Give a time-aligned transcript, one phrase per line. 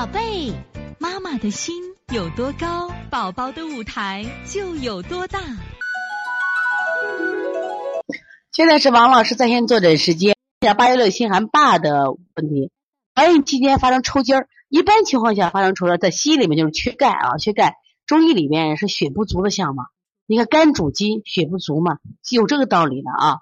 [0.00, 0.50] 宝贝，
[0.98, 1.74] 妈妈的心
[2.10, 5.38] 有多高，宝宝的舞台就有多大。
[8.50, 12.70] 现在是王老师在线坐诊时间，讲八月六心寒爸的问题。
[13.14, 17.74] 怀孕期间发生抽筋儿，一般情况下发生抽筋儿，在西医里面就是缺钙啊，缺钙。
[18.06, 19.84] 中医里面是血不足的象嘛？
[20.24, 21.98] 你看肝主筋，血不足嘛，
[22.30, 23.40] 有这个道理的啊。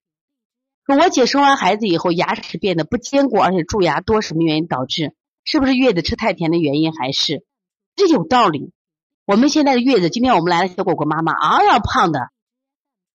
[0.88, 5.14] 我姐生完孩子以后，牙齿变得不坚固，而且蛀牙多，什么原因导致？
[5.50, 6.92] 是不是月子吃太甜的原因？
[6.92, 7.42] 还是
[7.96, 8.70] 这有道理？
[9.24, 12.28] 我们现在的月子，今天我们来了小果果妈妈，啊呀胖的，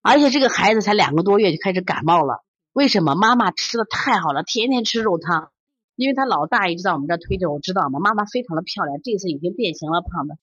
[0.01, 2.43] 而且这个孩子才两个多月就开始感冒了。
[2.71, 3.13] 为什么？
[3.13, 5.51] 妈妈吃的太好了，天天吃肉汤，
[5.95, 7.99] 因为他老大一直在我们这推着，我知道吗？
[7.99, 10.37] 妈妈非常的漂亮，这次已经变形了，胖的。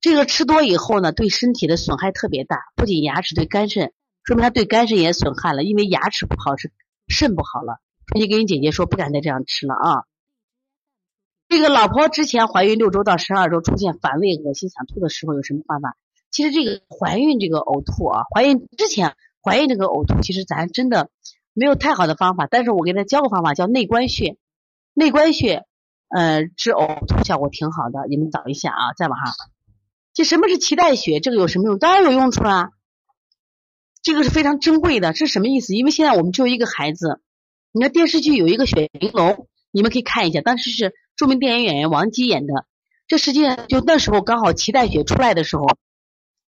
[0.00, 3.92] 这个吃多以后呢，对身体的损害特别大，不仅牙齿，对肝肾，
[4.24, 6.72] 说明他对肝肾也损害了，因为牙齿不好是
[7.06, 7.78] 肾不好了。
[8.12, 10.02] 你跟你姐姐说，不敢再这样吃了啊。
[11.48, 15.96] 这个老婆之前怀孕六周到十二周出现反胃、恶心、想吐的时候有什么办法？
[16.32, 21.08] 其实这个怀孕这个呕吐啊，怀孕之前怀孕这个呕吐，其实咱真的
[21.54, 22.48] 没有太好的方法。
[22.50, 24.36] 但是我给他教个方法，叫内关穴。
[24.92, 25.64] 内关穴，
[26.08, 29.32] 呃，治呕吐效果挺好的，你们找一下啊，在网上。
[30.14, 31.20] 这什么是脐带血？
[31.20, 31.78] 这个有什么用？
[31.78, 32.70] 当然有用处啊。
[34.02, 35.74] 这个是非常珍贵的，是什么意思？
[35.76, 37.20] 因为现在我们只有一个孩子。
[37.70, 40.92] 你看电视剧有一个雪玲珑，你们可以看一下，当时是。
[41.16, 42.66] 著名电影演员王姬演的，
[43.08, 45.66] 这实际上就那时候刚好脐带血出来的时候，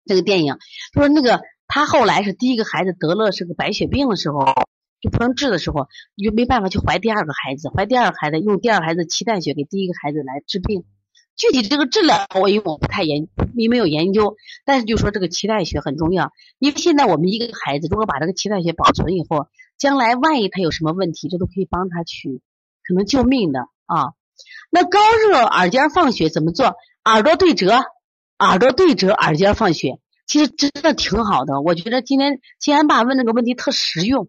[0.06, 0.58] 这个电影
[0.94, 4.46] 就说那个他后来是第一个孩子得了是个白血病的时候，
[5.00, 10.84] 就不能治的时候，你就没办法去怀第二个孩子，怀第二个孩子用第二个孩子脐带血给第一个孩子来治病。
[11.38, 22.42] 具体这个治疗我因为我不太研，你没有研究，但是就说这个脐带血很重要，因为现在我们一个孩子如果把这个脐带血保存以后，将来万一他有什么问题，这都可以帮他去
[22.84, 24.14] 可能救命的啊。
[24.70, 25.00] 那高
[25.30, 26.76] 热耳尖放血怎么做？
[27.06, 27.84] 耳朵对折，
[28.38, 31.62] 耳朵对折，耳尖放血，其实真的挺好的。
[31.62, 34.28] 我觉得今天金安爸问这个问题特实用，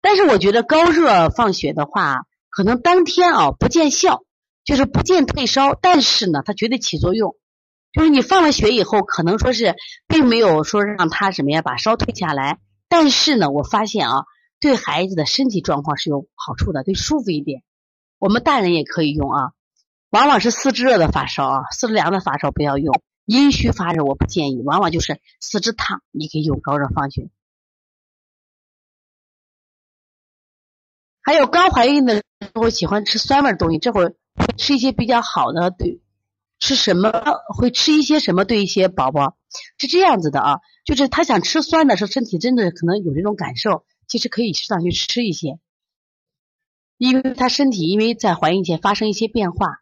[0.00, 4.22] 但是我觉得高热放血的话，可能当天啊不见效，
[4.64, 7.36] 就是不见退烧，但是呢，它绝对起作用。
[7.92, 9.74] 就是你放了血以后，可能说是
[10.06, 14.24] 并没有说让他什么呀把烧退下来，但是呢，我发现啊，
[14.60, 17.62] 对孩子的身体状况是有好处的，对舒服一点。
[18.18, 19.52] 我们大人也可以用啊，
[20.10, 27.28] 往往是四肢热的发烧啊，四肢凉的发烧不要用，阴虚发热我不建议，往往就是四肢烫，你可以用高热放血。
[31.22, 32.24] 还有刚怀孕的时
[32.54, 34.14] 候喜欢吃酸味东西，这会儿
[34.56, 36.00] 吃一些比较好的，对，
[36.58, 37.12] 吃什么
[37.54, 38.44] 会吃一些什么？
[38.44, 39.36] 对一些宝宝
[39.78, 45.58] 是这样子的啊，就是他想吃酸的时候，身体真的可能有这种感受，其实可以适当去吃一些。
[46.98, 49.78] 因为他身体因为在怀孕前发生一些变化，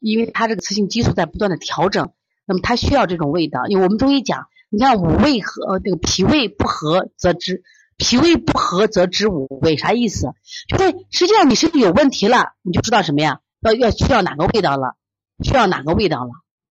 [0.00, 2.12] 因为他这个雌性激素在不断的调整，
[2.44, 3.66] 那么他需要这种味道。
[3.68, 7.62] 因为我们中医讲，你看五味和这个脾胃不和则知，
[7.96, 10.32] 脾胃不和则知五味，啥意思？
[10.68, 13.38] 就是实际上你身体有问题了，你就知道什么呀？
[13.60, 14.96] 要要需要哪个味道了？
[15.44, 16.30] 需要哪个味道了？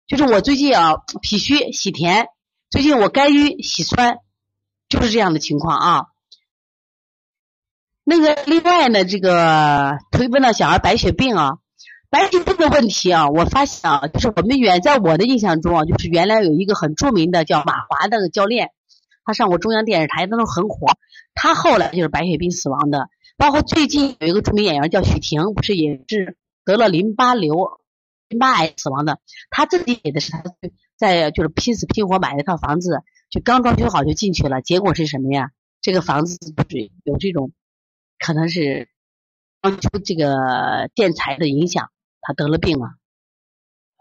[0.07, 2.29] 就是我最近啊脾虚喜甜，
[2.71, 4.17] 最近我肝郁喜酸，
[4.89, 6.05] 就是这样的情况啊。
[8.09, 11.59] 那个另外呢，这个推问到小儿白血病啊，
[12.09, 18.71] 白血病的问题啊，我发现啊，就是我们远在我的印象中啊，就是原来有一个很著名的叫马华的教练，
[19.23, 20.87] 他上过中央电视台，那时候很火，
[21.35, 23.09] 他后来就是白血病死亡的。
[23.37, 27.77] 包括最近有一个著名演员叫许婷，不是也是得了淋巴瘤、
[28.27, 29.19] 淋巴癌死亡的？
[29.51, 30.41] 他自己写的是他
[30.97, 35.51] 在就是拼死拼活买了一套房子，就刚装修好就进去了，结果是什么呀？
[35.79, 37.51] 这个房子就是有这种。
[38.19, 38.89] 可能是
[39.61, 41.89] 当初这个建材的影响，
[42.21, 42.89] 他得了病了，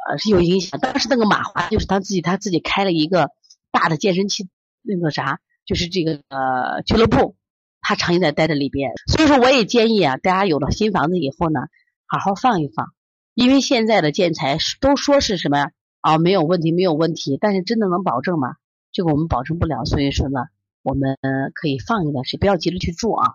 [0.09, 0.79] 呃是有影响。
[0.81, 3.31] 当时那个马华就是他自己，他自己开了一个
[3.71, 4.49] 大的健身器，
[4.83, 7.37] 那个啥，就是这个呃俱乐部，
[7.81, 8.93] 他长期在待在里边。
[9.06, 11.61] 所以说，我也建议啊，大家有了新房子以后呢，
[12.06, 12.93] 好好放一放，
[13.35, 15.70] 因为现在的建材都说是什么呀？
[16.00, 18.56] 啊，没有问题，没有问题，但是真的能保证吗？
[18.93, 19.85] 这个我们保证不了。
[19.85, 20.47] 所以说呢，
[20.82, 21.19] 我们
[21.55, 23.35] 可以放一段时间，不要急着去住啊。